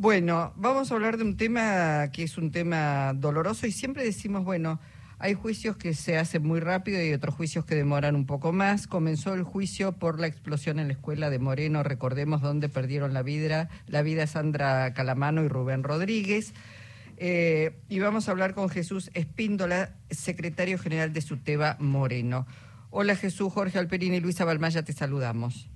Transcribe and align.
Bueno, 0.00 0.52
vamos 0.54 0.92
a 0.92 0.94
hablar 0.94 1.16
de 1.16 1.24
un 1.24 1.36
tema 1.36 2.08
que 2.12 2.22
es 2.22 2.38
un 2.38 2.52
tema 2.52 3.14
doloroso 3.14 3.66
y 3.66 3.72
siempre 3.72 4.04
decimos, 4.04 4.44
bueno, 4.44 4.78
hay 5.18 5.34
juicios 5.34 5.76
que 5.76 5.92
se 5.92 6.16
hacen 6.16 6.46
muy 6.46 6.60
rápido 6.60 7.04
y 7.04 7.12
otros 7.12 7.34
juicios 7.34 7.64
que 7.64 7.74
demoran 7.74 8.14
un 8.14 8.24
poco 8.24 8.52
más. 8.52 8.86
Comenzó 8.86 9.34
el 9.34 9.42
juicio 9.42 9.90
por 9.90 10.20
la 10.20 10.28
explosión 10.28 10.78
en 10.78 10.86
la 10.86 10.92
escuela 10.92 11.30
de 11.30 11.40
Moreno, 11.40 11.82
recordemos 11.82 12.42
donde 12.42 12.68
perdieron 12.68 13.12
la 13.12 13.24
vida, 13.24 13.70
la 13.88 14.02
vida 14.02 14.28
Sandra 14.28 14.94
Calamano 14.94 15.42
y 15.42 15.48
Rubén 15.48 15.82
Rodríguez. 15.82 16.54
Eh, 17.16 17.80
y 17.88 17.98
vamos 17.98 18.28
a 18.28 18.30
hablar 18.30 18.54
con 18.54 18.68
Jesús 18.68 19.10
Espíndola, 19.14 19.96
secretario 20.10 20.78
general 20.78 21.12
de 21.12 21.22
SUTEBA 21.22 21.76
Moreno. 21.80 22.46
Hola 22.90 23.16
Jesús, 23.16 23.52
Jorge 23.52 23.80
Alperini 23.80 24.18
y 24.18 24.20
Luisa 24.20 24.44
Balmaya, 24.44 24.84
te 24.84 24.92
saludamos. 24.92 25.68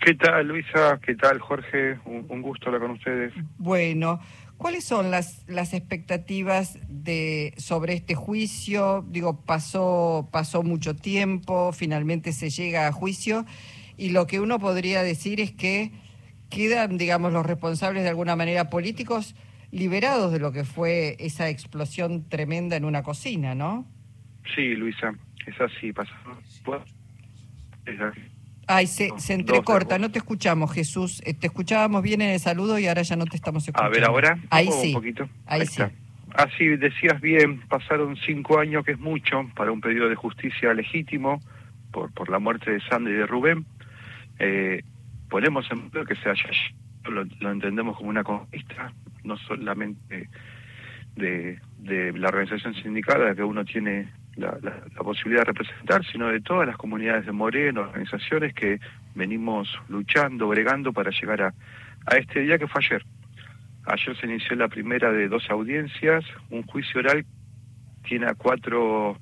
¿Qué 0.00 0.14
tal, 0.14 0.48
Luisa? 0.48 0.98
¿Qué 1.04 1.14
tal, 1.14 1.38
Jorge? 1.40 1.98
Un, 2.06 2.40
gusto 2.40 2.66
hablar 2.66 2.80
con 2.82 2.92
ustedes. 2.92 3.34
Bueno, 3.58 4.18
¿cuáles 4.56 4.84
son 4.84 5.10
las, 5.10 5.44
las 5.46 5.74
expectativas 5.74 6.78
de 6.88 7.52
sobre 7.58 7.92
este 7.94 8.14
juicio? 8.14 9.04
Digo, 9.08 9.44
pasó, 9.44 10.28
pasó 10.32 10.62
mucho 10.62 10.96
tiempo, 10.96 11.72
finalmente 11.72 12.32
se 12.32 12.48
llega 12.48 12.86
a 12.86 12.92
juicio, 12.92 13.44
y 13.98 14.10
lo 14.10 14.26
que 14.26 14.40
uno 14.40 14.58
podría 14.58 15.02
decir 15.02 15.38
es 15.38 15.52
que 15.52 15.92
quedan, 16.48 16.96
digamos, 16.96 17.32
los 17.34 17.44
responsables 17.44 18.02
de 18.02 18.08
alguna 18.08 18.36
manera 18.36 18.70
políticos 18.70 19.36
liberados 19.70 20.32
de 20.32 20.40
lo 20.40 20.50
que 20.50 20.64
fue 20.64 21.16
esa 21.20 21.50
explosión 21.50 22.26
tremenda 22.28 22.76
en 22.76 22.86
una 22.86 23.02
cocina, 23.02 23.54
¿no? 23.54 23.86
Sí, 24.54 24.74
Luisa, 24.74 25.12
es 25.46 25.60
así, 25.60 25.92
pasó. 25.92 26.12
Ay, 28.70 28.86
se, 28.86 29.10
se 29.16 29.34
entrecorta, 29.34 29.98
no 29.98 30.12
te 30.12 30.18
escuchamos, 30.18 30.72
Jesús. 30.72 31.20
Eh, 31.26 31.34
te 31.34 31.48
escuchábamos 31.48 32.02
bien 32.02 32.22
en 32.22 32.30
el 32.30 32.38
saludo 32.38 32.78
y 32.78 32.86
ahora 32.86 33.02
ya 33.02 33.16
no 33.16 33.24
te 33.24 33.34
estamos 33.34 33.66
escuchando. 33.66 33.92
A 33.92 33.92
ver, 33.92 34.04
ahora. 34.04 34.38
Ahí 34.48 34.68
sí. 34.70 34.88
Un 34.88 34.94
poquito. 34.94 35.28
Ahí, 35.46 35.66
sí. 35.66 35.82
Así 36.34 36.68
ah, 36.68 36.76
decías 36.76 37.20
bien, 37.20 37.60
pasaron 37.68 38.16
cinco 38.24 38.60
años, 38.60 38.84
que 38.84 38.92
es 38.92 38.98
mucho, 39.00 39.50
para 39.56 39.72
un 39.72 39.80
pedido 39.80 40.08
de 40.08 40.14
justicia 40.14 40.72
legítimo 40.72 41.40
por, 41.90 42.12
por 42.12 42.30
la 42.30 42.38
muerte 42.38 42.70
de 42.70 42.80
Sandy 42.82 43.10
y 43.10 43.14
de 43.14 43.26
Rubén. 43.26 43.66
Eh, 44.38 44.84
ponemos 45.28 45.66
en 45.72 45.90
que 45.90 46.14
se 46.14 46.30
haya 46.30 46.50
lo, 47.04 47.24
lo 47.24 47.50
entendemos 47.50 47.96
como 47.96 48.10
una 48.10 48.22
conquista, 48.22 48.92
no 49.24 49.36
solamente 49.36 50.28
de, 51.16 51.58
de 51.78 52.12
la 52.12 52.28
organización 52.28 52.74
sindical 52.74 53.20
a 53.22 53.24
la 53.30 53.34
que 53.34 53.42
uno 53.42 53.64
tiene 53.64 54.08
la, 54.36 54.58
posibilidad 54.96 55.42
de 55.42 55.52
representar, 55.52 56.04
sino 56.06 56.28
de 56.28 56.40
todas 56.40 56.66
las 56.66 56.76
comunidades 56.76 57.26
de 57.26 57.32
Moreno, 57.32 57.82
organizaciones 57.82 58.54
que 58.54 58.80
venimos 59.14 59.68
luchando, 59.88 60.48
bregando 60.48 60.92
para 60.92 61.10
llegar 61.10 61.42
a, 61.42 61.54
a 62.06 62.16
este 62.16 62.40
día 62.40 62.58
que 62.58 62.66
fue 62.66 62.82
ayer. 62.84 63.04
Ayer 63.86 64.16
se 64.16 64.26
inició 64.26 64.56
la 64.56 64.68
primera 64.68 65.10
de 65.10 65.28
dos 65.28 65.48
audiencias, 65.50 66.24
un 66.50 66.62
juicio 66.62 67.00
oral 67.00 67.24
tiene 68.06 68.26
a 68.26 68.34
cuatro 68.34 69.16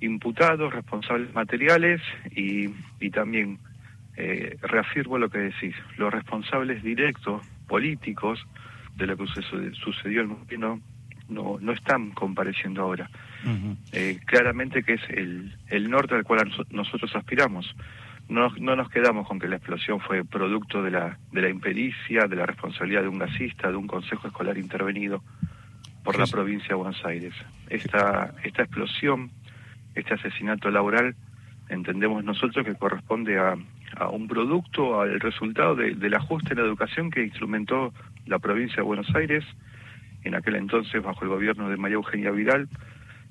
imputados, 0.00 0.72
responsables 0.72 1.34
materiales 1.34 2.00
y, 2.34 2.70
y 3.00 3.10
también 3.10 3.58
eh, 4.16 4.56
reafirmo 4.62 5.18
lo 5.18 5.28
que 5.28 5.38
decís, 5.38 5.74
los 5.96 6.12
responsables 6.12 6.82
directos, 6.82 7.42
políticos, 7.66 8.44
de 8.96 9.06
lo 9.06 9.16
que 9.16 9.26
sucedió 9.72 10.22
en 10.22 10.28
Moreno 10.28 10.80
no, 11.28 11.58
no 11.60 11.72
están 11.72 12.10
compareciendo 12.10 12.82
ahora. 12.82 13.08
Eh, 13.92 14.18
claramente 14.24 14.82
que 14.82 14.94
es 14.94 15.02
el, 15.10 15.54
el 15.68 15.90
norte 15.90 16.14
al 16.14 16.24
cual 16.24 16.50
nosotros 16.70 17.14
aspiramos. 17.14 17.74
No, 18.28 18.48
no 18.58 18.74
nos 18.74 18.88
quedamos 18.88 19.28
con 19.28 19.38
que 19.38 19.48
la 19.48 19.56
explosión 19.56 20.00
fue 20.00 20.24
producto 20.24 20.82
de 20.82 20.90
la, 20.90 21.18
de 21.30 21.42
la 21.42 21.50
impericia, 21.50 22.26
de 22.26 22.36
la 22.36 22.46
responsabilidad 22.46 23.02
de 23.02 23.08
un 23.08 23.18
gasista, 23.18 23.70
de 23.70 23.76
un 23.76 23.86
consejo 23.86 24.28
escolar 24.28 24.56
intervenido 24.56 25.22
por 26.02 26.18
la 26.18 26.26
provincia 26.26 26.68
de 26.68 26.74
Buenos 26.74 27.04
Aires. 27.04 27.34
Esta, 27.68 28.32
esta 28.42 28.62
explosión, 28.62 29.30
este 29.94 30.14
asesinato 30.14 30.70
laboral, 30.70 31.14
entendemos 31.68 32.24
nosotros 32.24 32.64
que 32.64 32.74
corresponde 32.74 33.38
a, 33.38 33.56
a 33.96 34.08
un 34.08 34.26
producto, 34.26 35.00
al 35.00 35.20
resultado 35.20 35.74
del 35.76 36.14
ajuste 36.14 36.52
en 36.52 36.60
la 36.60 36.64
educación 36.64 37.10
que 37.10 37.22
instrumentó 37.22 37.92
la 38.26 38.38
provincia 38.38 38.76
de 38.76 38.82
Buenos 38.82 39.14
Aires, 39.14 39.44
en 40.24 40.34
aquel 40.34 40.56
entonces 40.56 41.02
bajo 41.02 41.22
el 41.22 41.30
gobierno 41.30 41.68
de 41.68 41.76
María 41.76 41.96
Eugenia 41.96 42.30
Vidal 42.30 42.68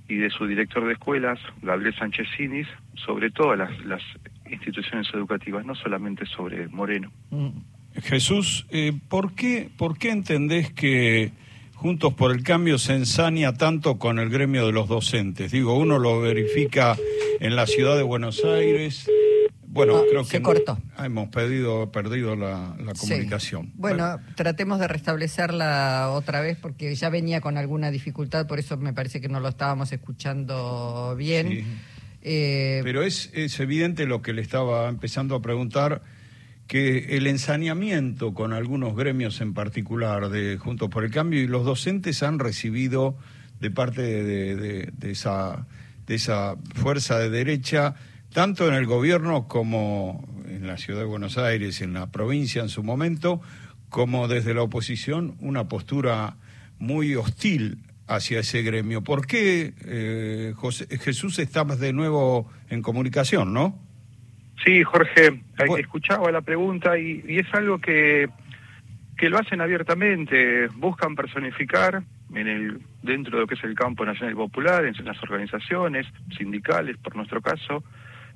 y 0.07 0.15
de 0.15 0.29
su 0.29 0.45
director 0.45 0.85
de 0.85 0.93
escuelas, 0.93 1.39
Gabriel 1.61 1.95
Sánchez 1.95 2.27
Sinis, 2.37 2.67
sobre 2.95 3.31
todas 3.31 3.57
las, 3.85 4.01
instituciones 4.49 5.07
educativas, 5.13 5.65
no 5.65 5.73
solamente 5.73 6.27
sobre 6.27 6.67
Moreno. 6.67 7.11
Mm. 7.31 7.49
Jesús, 8.03 8.67
eh, 8.69 8.93
¿por, 9.09 9.33
qué, 9.33 9.69
¿por 9.75 9.97
qué 9.97 10.11
entendés 10.11 10.71
que 10.71 11.31
Juntos 11.73 12.13
por 12.13 12.31
el 12.31 12.43
Cambio 12.43 12.77
se 12.77 12.93
ensaña 12.93 13.55
tanto 13.55 13.97
con 13.97 14.19
el 14.19 14.29
gremio 14.29 14.65
de 14.65 14.71
los 14.71 14.87
docentes? 14.87 15.51
Digo, 15.51 15.77
uno 15.77 15.99
lo 15.99 16.21
verifica 16.21 16.95
en 17.39 17.55
la 17.55 17.65
ciudad 17.65 17.97
de 17.97 18.03
Buenos 18.03 18.45
Aires, 18.45 19.09
bueno, 19.73 20.03
creo 20.07 20.21
que 20.21 20.29
se 20.29 20.41
cortó. 20.41 20.77
hemos 21.03 21.29
pedido, 21.29 21.91
perdido 21.91 22.35
la, 22.35 22.75
comunicación. 22.99 23.71
Bueno, 23.73 24.19
tratemos 24.35 24.79
de 24.79 24.87
restablecerla 24.87 26.11
otra 26.11 26.41
vez 26.41 26.57
porque 26.61 26.93
ya 26.93 27.09
venía 27.09 27.41
con 27.41 27.57
alguna 27.57 27.89
dificultad, 27.89 28.45
por 28.45 28.59
eso 28.59 28.77
me 28.77 28.93
parece 28.93 29.19
que 29.19 29.29
no 29.29 29.39
lo 29.39 29.49
estábamos 29.49 29.91
escuchando 29.91 31.15
bien. 31.17 31.65
Eh, 32.21 32.81
Pero 32.83 33.01
es, 33.01 33.31
es 33.33 33.59
evidente 33.59 34.05
lo 34.05 34.21
que 34.21 34.33
le 34.33 34.43
estaba 34.43 34.87
empezando 34.89 35.35
a 35.35 35.41
preguntar, 35.41 36.03
que 36.67 37.17
el 37.17 37.25
ensañamiento 37.25 38.33
con 38.35 38.53
algunos 38.53 38.95
gremios 38.95 39.41
en 39.41 39.55
particular 39.55 40.29
de 40.29 40.57
Juntos 40.57 40.89
por 40.89 41.03
el 41.03 41.11
Cambio 41.11 41.41
y 41.41 41.47
los 41.47 41.65
docentes 41.65 42.21
han 42.21 42.37
recibido 42.37 43.17
de 43.59 43.71
parte 43.71 44.01
de, 44.01 44.91
de 44.91 45.11
esa, 45.11 45.65
de 46.05 46.15
esa 46.15 46.57
fuerza 46.75 47.17
de 47.17 47.31
derecha 47.31 47.95
tanto 48.33 48.67
en 48.67 48.73
el 48.73 48.85
gobierno 48.85 49.47
como 49.47 50.27
en 50.47 50.67
la 50.67 50.77
ciudad 50.77 50.99
de 50.99 51.05
Buenos 51.05 51.37
Aires, 51.37 51.81
en 51.81 51.93
la 51.93 52.11
provincia 52.11 52.61
en 52.61 52.69
su 52.69 52.83
momento, 52.83 53.41
como 53.89 54.27
desde 54.27 54.53
la 54.53 54.63
oposición, 54.63 55.37
una 55.39 55.67
postura 55.67 56.35
muy 56.79 57.15
hostil 57.15 57.77
hacia 58.07 58.39
ese 58.39 58.63
gremio. 58.63 59.03
¿Por 59.03 59.27
qué 59.27 59.73
eh, 59.85 60.53
José, 60.55 60.87
Jesús 60.97 61.39
estamos 61.39 61.79
de 61.79 61.93
nuevo 61.93 62.51
en 62.69 62.81
comunicación, 62.81 63.53
no? 63.53 63.79
Sí, 64.65 64.83
Jorge, 64.83 65.41
escuchaba 65.77 66.31
la 66.31 66.41
pregunta 66.41 66.97
y, 66.97 67.23
y, 67.27 67.37
es 67.37 67.53
algo 67.53 67.79
que, 67.79 68.29
que 69.17 69.29
lo 69.29 69.37
hacen 69.37 69.61
abiertamente, 69.61 70.67
buscan 70.75 71.15
personificar 71.15 72.03
en 72.33 72.47
el 72.47 72.81
dentro 73.03 73.37
de 73.37 73.41
lo 73.41 73.47
que 73.47 73.55
es 73.55 73.63
el 73.63 73.75
campo 73.75 74.05
nacional 74.05 74.33
y 74.33 74.37
popular, 74.37 74.85
en 74.85 75.05
las 75.05 75.21
organizaciones 75.21 76.07
sindicales, 76.37 76.97
por 76.97 77.15
nuestro 77.15 77.41
caso, 77.41 77.83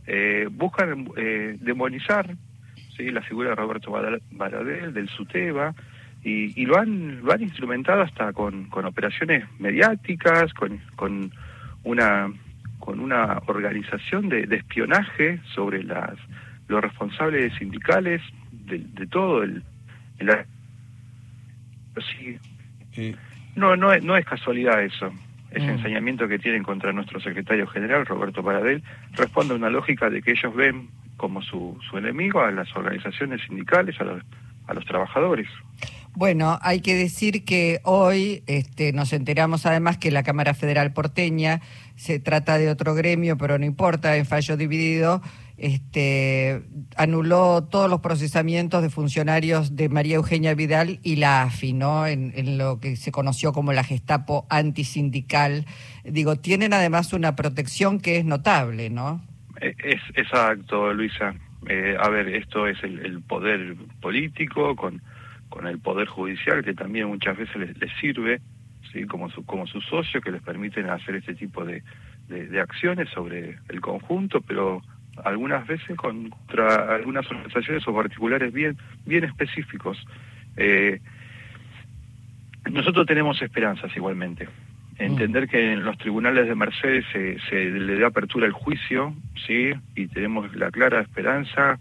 eh, 0.08 0.48
buscan 0.50 1.10
eh, 1.18 1.58
demonizar 1.60 2.34
¿sí? 2.96 3.12
la 3.12 3.22
figura 3.22 3.50
de 3.50 3.56
Roberto 3.56 3.92
Baradel, 4.32 4.94
del 4.94 5.10
SUTEBA, 5.10 5.76
y, 6.24 6.66
lo, 6.66 6.78
han, 6.78 7.24
lo 7.24 7.32
han 7.32 7.42
instrumentado 7.42 8.02
hasta 8.02 8.34
con, 8.34 8.66
con 8.66 8.86
operaciones 8.86 9.46
mediáticas, 9.60 10.54
con, 10.54 10.80
con, 10.98 11.32
una, 11.84 12.30
con 12.80 13.00
una 13.00 13.42
organización 13.46 14.28
de, 14.28 14.44
espionaje 14.52 15.40
sobre 15.56 15.84
las, 15.84 16.16
los 16.68 16.82
responsables 16.82 17.54
sindicales 17.54 18.22
de, 18.52 19.08
todo 19.08 19.44
el... 19.44 19.64
no, 23.56 23.78
no, 23.78 23.98
no 24.00 24.18
es 24.18 24.26
casualidad 24.26 24.84
eso 24.84 25.14
ese 25.52 25.66
mm. 25.66 25.70
enseñamiento 25.70 26.28
que 26.28 26.40
tienen 26.40 26.64
contra 26.64 26.92
nuestro 26.92 27.20
secretario 27.20 27.68
general, 27.68 28.06
Roberto 28.06 28.44
Paradel, 28.44 28.84
responde 29.14 29.54
a 29.54 29.58
una 29.58 29.70
lógica 29.70 30.10
de 30.10 30.22
que 30.22 30.32
ellos 30.32 30.54
ven 30.56 30.90
como 31.18 31.42
su, 31.42 31.78
su 31.90 31.98
enemigo 31.98 32.42
a 32.42 32.52
las 32.52 32.74
organizaciones 32.76 33.42
sindicales, 33.48 34.00
a 34.00 34.04
los, 34.04 34.24
a 34.68 34.74
los 34.74 34.86
trabajadores. 34.86 35.48
Bueno, 36.16 36.58
hay 36.62 36.82
que 36.82 36.96
decir 36.96 37.46
que 37.46 37.80
hoy 37.84 38.44
este, 38.48 38.92
nos 38.92 39.14
enteramos 39.14 39.66
además 39.66 39.98
que 39.98 40.10
la 40.10 40.24
Cámara 40.24 40.54
Federal 40.54 40.92
porteña 40.92 41.62
se 41.96 42.20
trata 42.20 42.58
de 42.58 42.70
otro 42.70 42.96
gremio, 42.96 43.38
pero 43.38 43.60
no 43.60 43.66
importa, 43.66 44.18
en 44.18 44.26
fallo 44.26 44.58
dividido, 44.58 45.22
este, 45.58 46.62
anuló 46.96 47.64
todos 47.64 47.90
los 47.90 48.02
procesamientos 48.02 48.84
de 48.84 48.90
funcionarios 48.90 49.76
de 49.76 49.90
María 49.90 50.18
Eugenia 50.18 50.54
Vidal 50.54 51.00
y 51.02 51.16
la 51.16 51.44
AFI, 51.44 51.74
¿no? 51.74 52.06
En, 52.06 52.58
lo 52.58 52.80
que 52.80 52.96
se 52.96 53.12
conoció 53.12 53.54
como 53.54 53.74
la 53.74 53.84
Gestapo 53.84 54.46
antisindical. 54.50 55.66
Digo, 56.04 56.36
tienen 56.36 56.74
además 56.74 57.12
una 57.14 57.36
protección 57.36 58.00
que 58.00 58.18
es 58.18 58.26
notable, 58.26 58.90
¿no? 58.92 59.22
Eh, 59.60 59.76
es 59.84 60.02
exacto, 60.16 60.94
Luisa. 60.94 61.34
Eh, 61.68 61.98
a 62.00 62.08
ver, 62.10 62.28
esto 62.30 62.68
es 62.68 62.82
el, 62.84 63.22
poder 63.24 63.76
político 64.00 64.76
con, 64.76 65.02
con 65.50 65.66
el 65.66 65.80
poder 65.80 66.08
judicial 66.08 66.64
que 66.64 66.76
también 66.76 67.08
muchas 67.08 67.36
veces 67.36 67.76
les, 67.80 67.92
sirve, 68.00 68.42
sí, 68.94 69.06
como 69.06 69.30
su, 69.32 69.44
como 69.44 69.66
su 69.66 69.82
socio 69.82 70.22
que 70.22 70.32
les 70.32 70.44
permiten 70.44 70.88
hacer 70.90 71.16
este 71.16 71.34
tipo 71.34 71.66
de, 71.66 71.82
de 72.28 72.62
acciones 72.62 73.10
sobre 73.10 73.58
el 73.70 73.82
conjunto, 73.82 74.42
pero 74.42 74.84
algunas 75.24 75.66
veces 75.68 75.96
contra 75.98 76.96
algunas 76.96 77.30
organizaciones 77.30 77.88
o 77.88 77.94
particulares 77.94 78.54
bien, 78.54 78.78
bien 79.06 79.24
específicos. 79.24 79.98
Eh, 80.56 81.00
Nosotros 82.72 83.06
tenemos 83.06 83.42
esperanzas 83.42 83.96
igualmente. 83.96 84.48
Entender 85.00 85.48
que 85.48 85.74
en 85.74 85.84
los 85.84 85.96
tribunales 86.00 86.48
de 86.48 86.56
Mercedes 86.56 87.06
se, 87.14 87.38
se 87.50 87.66
le 87.66 88.00
da 88.00 88.08
apertura 88.08 88.48
al 88.48 88.52
juicio, 88.52 89.14
¿sí? 89.46 89.72
Y 89.96 90.08
tenemos 90.08 90.54
la 90.56 90.72
clara 90.72 91.02
esperanza, 91.02 91.78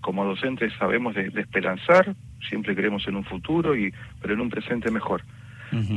como 0.00 0.24
docentes 0.24 0.72
sabemos 0.78 1.16
de, 1.16 1.32
esperanzar, 1.36 2.14
siempre 2.48 2.76
creemos 2.76 3.06
en 3.08 3.16
un 3.16 3.24
futuro, 3.24 3.76
y 3.76 3.92
pero 4.20 4.34
en 4.34 4.40
un 4.40 4.50
presente 4.50 4.90
mejor. 4.90 5.22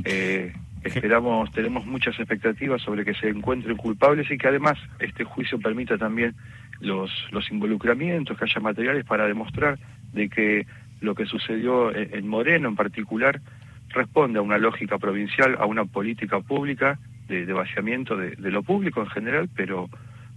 eh, 0.03 0.53
esperamos, 0.83 1.51
tenemos 1.51 1.85
muchas 1.85 2.19
expectativas 2.19 2.81
sobre 2.81 3.05
que 3.05 3.13
se 3.13 3.29
encuentren 3.29 3.77
culpables 3.77 4.29
y 4.29 4.37
que 4.37 4.47
además 4.47 4.77
este 4.99 5.23
juicio 5.23 5.59
permita 5.59 5.97
también 5.97 6.35
los, 6.83 7.11
los 7.31 7.49
involucramientos, 7.51 8.37
que 8.37 8.45
haya 8.45 8.61
materiales 8.61 9.05
para 9.05 9.25
demostrar 9.25 9.79
de 10.13 10.29
que 10.29 10.67
lo 11.01 11.15
que 11.15 11.25
sucedió 11.25 11.93
en 11.93 12.27
Moreno 12.27 12.69
en 12.69 12.75
particular 12.75 13.41
responde 13.89 14.39
a 14.39 14.41
una 14.41 14.57
lógica 14.57 14.97
provincial, 14.97 15.57
a 15.59 15.65
una 15.65 15.85
política 15.85 16.39
pública 16.39 16.99
de, 17.27 17.51
vaciamiento 17.53 18.17
de, 18.17 18.35
lo 18.51 18.63
público 18.63 19.01
en 19.01 19.07
general, 19.07 19.49
pero 19.55 19.89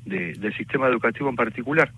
del 0.04 0.54
sistema 0.56 0.86
educativo 0.86 1.28
en 1.28 1.36
particular, 1.36 1.90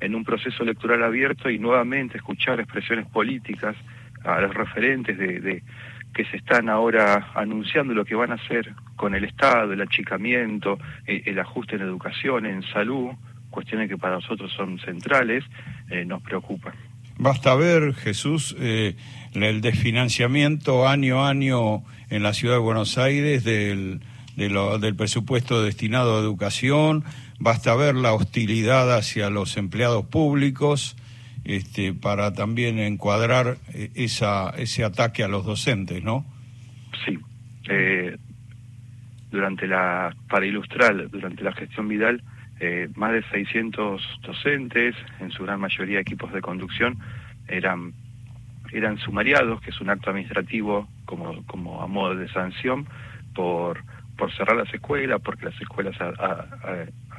en 0.00 0.14
un 0.14 0.24
proceso 0.24 0.62
electoral 0.62 1.02
abierto 1.02 1.48
y 1.48 1.58
nuevamente 1.58 2.18
escuchar 2.18 2.60
expresiones 2.60 3.06
políticas 3.06 3.76
a 4.24 4.40
los 4.40 4.54
referentes 4.54 5.16
de, 5.16 5.62
que 6.12 6.24
se 6.24 6.38
están 6.38 6.68
ahora 6.68 7.30
anunciando 7.34 7.94
lo 7.94 8.04
que 8.04 8.14
van 8.14 8.32
a 8.32 8.36
hacer 8.36 8.72
con 8.96 9.14
el 9.14 9.24
Estado, 9.24 9.72
el 9.72 9.82
achicamiento, 9.82 10.78
eh, 11.06 11.22
el, 11.26 11.38
ajuste 11.38 11.76
en 11.76 11.82
educación, 11.82 12.46
en 12.46 12.62
salud, 12.62 13.10
cuestiones 13.56 13.88
que 13.88 13.96
para 13.96 14.16
nosotros 14.16 14.52
son 14.52 14.78
centrales, 14.80 15.42
eh, 15.88 16.04
nos 16.04 16.20
preocupan. 16.20 16.74
Basta 17.16 17.54
ver, 17.54 17.94
Jesús, 17.94 18.54
eh, 18.60 18.96
el 19.32 19.62
desfinanciamiento 19.62 20.86
año 20.86 21.24
a 21.24 21.30
año 21.30 21.82
en 22.10 22.22
la 22.22 22.34
ciudad 22.34 22.56
de 22.56 22.60
Buenos 22.60 22.98
Aires 22.98 23.44
del, 23.44 24.00
del 24.36 24.94
presupuesto 24.94 25.62
destinado 25.62 26.18
a 26.18 26.20
educación, 26.20 27.04
basta 27.38 27.74
ver 27.74 27.94
la 27.94 28.12
hostilidad 28.12 28.94
hacia 28.94 29.30
los 29.30 29.56
empleados 29.56 30.04
públicos 30.04 30.94
este, 31.46 31.94
para 31.94 32.34
también 32.34 32.78
encuadrar 32.78 33.56
eh, 33.72 33.90
esa, 33.94 34.50
ese 34.50 34.84
ataque 34.84 35.24
a 35.24 35.28
los 35.28 35.46
docentes, 35.46 36.04
¿no? 36.04 36.26
Sí. 37.06 37.18
Eh, 37.70 38.18
durante 39.30 39.66
la, 39.66 40.14
para 40.28 40.44
ilustrar, 40.44 41.08
durante 41.08 41.42
la 41.42 41.52
gestión 41.52 41.88
Vidal, 41.88 42.22
eh, 42.60 42.88
más 42.94 43.12
de 43.12 43.22
600 43.24 44.20
docentes, 44.22 44.94
en 45.20 45.30
su 45.30 45.44
gran 45.44 45.60
mayoría 45.60 46.00
equipos 46.00 46.32
de 46.32 46.40
conducción, 46.40 46.98
eran, 47.48 47.92
eran 48.72 48.98
sumariados, 48.98 49.60
que 49.60 49.70
es 49.70 49.80
un 49.80 49.90
acto 49.90 50.10
administrativo 50.10 50.88
como, 51.04 51.44
como 51.46 51.82
a 51.82 51.86
modo 51.86 52.14
de 52.14 52.28
sanción, 52.28 52.86
por, 53.34 53.82
por 54.16 54.32
cerrar 54.32 54.56
las 54.56 54.72
escuelas, 54.72 55.20
porque 55.22 55.46
las 55.46 55.60
escuelas 55.60 55.96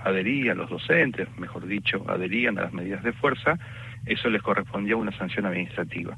adherían, 0.04 0.58
los 0.58 0.70
docentes, 0.70 1.28
mejor 1.38 1.68
dicho, 1.68 2.04
adherían 2.08 2.58
a 2.58 2.64
las 2.64 2.74
medidas 2.74 3.04
de 3.04 3.14
fuerza, 3.14 3.58
eso 4.06 4.30
les 4.30 4.42
correspondía 4.42 4.96
a 4.96 4.98
una 4.98 5.12
sanción 5.18 5.46
administrativa. 5.46 6.18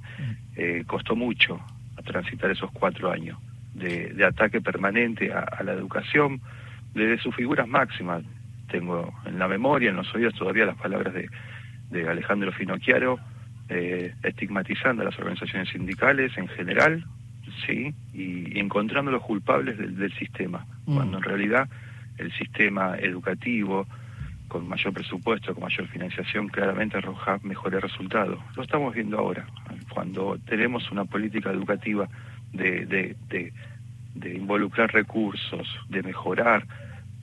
Eh, 0.56 0.83
costó 0.88 1.16
mucho 1.16 1.60
transitar 2.06 2.50
esos 2.51 2.71
cuatro 2.71 3.12
años 3.12 3.38
de, 3.74 4.24
ataque 4.25 4.62
permanente 4.62 5.31
a, 5.33 5.62
la 5.63 5.74
educación, 5.74 6.42
desde 6.94 7.21
sus 7.21 7.36
figuras 7.36 7.68
máximas, 7.68 8.24
tengo 8.69 9.13
en 9.25 9.39
la 9.39 9.48
memoria, 9.48 9.89
en 9.89 9.98
los 9.98 10.13
oídos 10.16 10.33
todavía 10.36 10.66
las 10.66 10.77
palabras 10.77 11.13
de, 11.13 11.30
de 11.89 12.07
Alejandro 12.07 12.51
Finocchiaro, 12.51 13.19
eh, 13.68 14.13
estigmatizando 14.24 15.01
a 15.01 15.06
las 15.06 15.19
organizaciones 15.19 15.69
sindicales 15.69 16.36
en 16.38 16.48
general, 16.48 17.06
sí, 17.66 17.94
y, 18.13 18.60
encontrando 18.60 19.12
los 19.12 19.24
culpables 19.24 19.77
del, 19.77 20.13
sistema, 20.13 20.66
mm. 20.86 20.95
cuando 20.95 21.18
en 21.18 21.24
realidad 21.24 21.69
el 22.18 22.31
sistema 22.33 22.98
educativo, 22.98 23.88
con 24.48 24.68
mayor 24.68 24.94
presupuesto, 24.94 25.54
con 25.54 25.63
mayor 25.63 25.88
financiación, 25.88 26.48
claramente 26.48 26.98
arroja 26.98 27.39
mejores 27.44 27.81
resultados. 27.81 28.39
Lo 28.56 28.63
estamos 28.63 28.94
viendo 28.94 29.18
ahora, 29.19 29.45
cuando 29.94 30.38
tenemos 30.48 30.89
una 30.92 31.06
política 31.06 31.51
educativa 31.51 32.07
de, 32.51 32.86
de, 32.86 33.16
de, 33.30 33.54
de 34.16 34.36
involucrar 34.36 34.92
recursos, 34.92 35.68
de 35.89 36.01
mejorar 36.01 36.66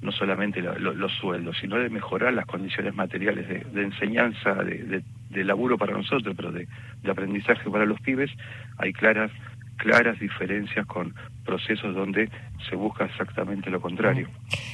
no 0.03 0.13
solamente 0.13 0.61
los 0.61 1.13
sueldos, 1.15 1.57
sino 1.61 1.77
de 1.77 1.89
mejorar 1.89 2.33
las 2.33 2.47
condiciones 2.47 2.95
materiales 2.95 3.49
de, 3.49 3.83
enseñanza, 3.83 4.55
de, 4.55 5.03
laburo 5.45 5.79
para 5.79 5.93
nosotros, 5.93 6.35
pero 6.37 6.53
de, 6.53 6.69
aprendizaje 7.11 7.71
para 7.71 7.87
los 7.87 8.01
pibes, 8.01 8.31
hay 8.79 8.93
claras 8.93 9.31
claras 9.77 10.19
diferencias 10.19 10.87
con 10.87 11.15
procesos 11.45 11.95
donde 11.95 12.31
se 12.69 12.77
busca 12.77 13.05
exactamente 13.05 13.69
lo 13.69 13.79
contrario. 13.79 14.27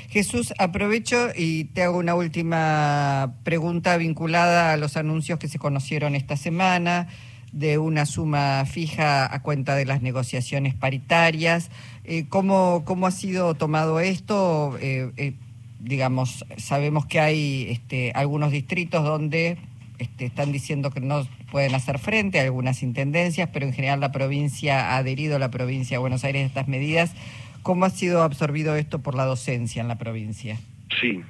Jesús, 0.09 0.55
aprovecho 0.61 1.31
y 1.37 1.65
te 1.65 1.83
hago 1.83 1.99
una 1.99 2.15
última 2.15 3.35
pregunta 3.43 3.97
vinculada 3.97 4.73
a 4.73 4.77
los 4.77 4.97
anuncios 4.97 5.41
que 5.41 5.49
se 5.49 5.59
conocieron 5.59 6.15
esta 6.15 6.37
semana 6.37 7.09
de 7.53 7.77
una 7.79 8.07
suma 8.07 8.65
fija 8.65 9.33
a 9.33 9.43
cuenta 9.43 9.77
de 9.77 9.85
las 9.85 10.03
negociaciones 10.03 10.75
paritarias. 10.75 11.71
Eh, 12.05 12.27
¿cómo, 12.29 12.83
¿Cómo 12.85 13.07
ha 13.07 13.11
sido 13.11 13.55
tomado 13.55 14.01
esto? 14.01 14.77
Eh, 14.81 15.13
eh, 15.17 15.35
digamos, 15.79 16.45
sabemos 16.57 17.07
que 17.07 17.21
hay 17.21 17.67
este, 17.69 18.13
algunos 18.15 18.53
distritos 18.53 19.05
donde 19.05 19.59
este, 19.99 20.25
están 20.25 20.51
diciendo 20.51 20.91
que 20.91 21.01
no 21.01 21.27
pueden 21.51 21.75
hacer 21.75 21.99
frente 21.99 22.41
a 22.41 22.45
algunas 22.45 22.83
intendencias, 22.83 23.51
pero 23.53 23.67
en 23.67 23.75
general 23.75 24.01
la 24.01 24.13
provincia 24.13 24.93
ha 24.93 24.97
adherido, 24.97 25.39
la 25.39 25.51
provincia 25.51 25.97
de 25.97 26.01
Buenos 26.01 26.25
Aires, 26.25 26.45
a 26.45 26.47
estas 26.47 26.69
medidas. 26.69 27.15
¿Cómo 27.63 27.85
ha 27.85 27.91
sido 27.91 28.23
absorbido 28.23 28.75
esto 28.75 29.01
por 29.01 29.15
la 29.15 29.25
docencia 29.25 29.83
en 29.83 29.89
la 29.89 29.99
provincia? 29.99 30.59
Sí, 31.01 31.21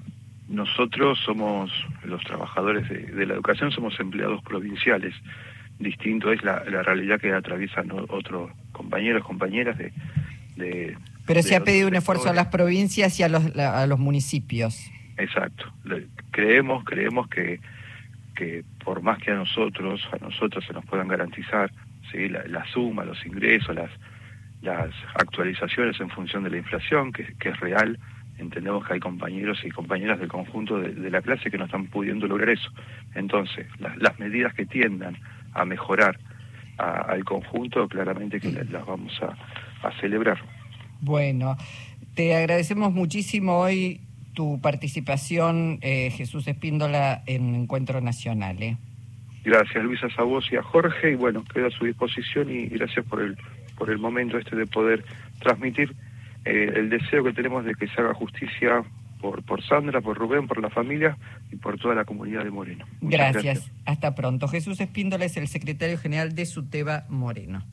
nosotros 0.48 1.18
somos 1.24 1.70
los 2.04 2.22
trabajadores 2.24 2.88
de 2.88 3.26
la 3.26 3.34
educación, 3.34 3.70
somos 3.72 3.98
empleados 4.00 4.42
provinciales 4.42 5.14
distinto 5.82 6.32
es 6.32 6.42
la, 6.42 6.60
realidad 6.60 7.20
que 7.20 7.32
atraviesan 7.32 7.90
otros 8.08 8.50
compañeros, 8.72 9.24
compañeras 9.24 9.78
de... 9.78 9.92
de 10.56 10.96
Pero 11.26 11.42
se 11.42 11.56
ha 11.56 11.64
pedido 11.64 11.88
un 11.88 11.94
esfuerzo 11.94 12.28
a 12.30 12.32
las 12.32 12.48
provincias 12.48 13.18
y 13.20 13.22
a 13.22 13.28
los, 13.28 13.56
a 13.56 13.86
los 13.86 13.98
municipios. 13.98 14.90
Exacto. 15.16 15.72
Creemos, 16.30 16.84
creemos 16.84 17.28
que, 17.28 17.60
que 18.34 18.64
por 18.84 19.02
más 19.02 19.18
que 19.18 19.30
a 19.30 19.34
nosotros, 19.34 20.08
a 20.12 20.16
nosotros 20.24 20.64
se 20.64 20.72
nos 20.72 20.84
puedan 20.84 21.08
garantizar 21.08 21.70
¿sí? 22.10 22.28
la, 22.28 22.64
suma, 22.66 23.04
los 23.04 23.24
ingresos, 23.26 23.74
las, 23.74 23.90
las 24.62 24.90
actualizaciones 25.14 26.00
en 26.00 26.10
función 26.10 26.44
de 26.44 26.50
la 26.50 26.56
inflación, 26.56 27.12
que, 27.12 27.34
que 27.38 27.50
es 27.50 27.60
real, 27.60 27.98
entendemos 28.38 28.86
que 28.86 28.94
hay 28.94 29.00
compañeros 29.00 29.60
y 29.64 29.70
compañeras 29.70 30.18
del 30.18 30.28
conjunto 30.28 30.78
de, 30.78 31.10
la 31.10 31.22
clase 31.22 31.50
que 31.50 31.58
no 31.58 31.64
están 31.64 31.86
pudiendo 31.86 32.26
lograr 32.26 32.50
eso. 32.50 32.70
Entonces, 33.14 33.66
las 33.78 34.18
medidas 34.18 34.54
que 34.54 34.66
tiendan 34.66 35.16
a 35.52 35.64
mejorar 35.64 36.18
al 36.78 37.24
conjunto, 37.24 37.86
claramente 37.88 38.40
que 38.40 38.50
las, 38.50 38.86
vamos 38.86 39.12
a, 39.22 39.36
celebrar. 40.00 40.38
Bueno, 41.00 41.56
te 42.14 42.34
agradecemos 42.34 42.92
muchísimo 42.92 43.58
hoy 43.58 44.00
tu 44.34 44.60
participación, 44.60 45.78
eh, 45.82 46.10
Jesús 46.10 46.46
Espíndola, 46.48 47.22
en 47.26 47.54
Encuentro 47.54 48.00
Nacional. 48.00 48.62
¿eh? 48.62 48.76
Gracias, 49.44 49.84
Luisa, 49.84 50.06
a 50.16 50.22
vos 50.22 50.46
y 50.52 50.56
a 50.56 50.62
Jorge, 50.62 51.12
y 51.12 51.14
bueno, 51.16 51.44
quedo 51.52 51.66
a 51.66 51.70
su 51.70 51.84
disposición 51.84 52.50
y, 52.50 52.66
gracias 52.66 53.04
por 53.06 53.20
el, 53.20 53.36
por 53.76 53.90
el 53.90 53.98
momento 53.98 54.38
este 54.38 54.56
de 54.56 54.66
poder 54.66 55.04
transmitir 55.40 55.94
eh, 56.44 56.72
el 56.76 56.90
deseo 56.90 57.24
que 57.24 57.32
tenemos 57.32 57.64
de 57.64 57.74
que 57.74 57.88
se 57.88 58.00
haga 58.00 58.14
justicia 58.14 58.84
por, 59.22 59.42
por 59.44 59.64
Sandra, 59.64 60.02
por 60.02 60.18
Rubén, 60.18 60.46
por 60.46 60.60
la 60.60 60.68
familia 60.68 61.16
y 61.50 61.56
por 61.56 61.78
toda 61.78 61.94
la 61.94 62.04
comunidad 62.04 62.44
de 62.44 62.50
Moreno. 62.50 62.84
Gracias. 63.00 63.44
gracias. 63.44 63.72
Hasta 63.86 64.14
pronto. 64.14 64.48
Jesús 64.48 64.80
Espíndola 64.80 65.24
es 65.24 65.36
el 65.38 65.48
secretario 65.48 65.96
general 65.96 66.34
de 66.34 66.44
Suteba 66.44 67.04
Moreno. 67.08 67.64